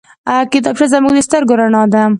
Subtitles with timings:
[0.51, 2.01] کتابچه زموږ د سترګو رڼا ده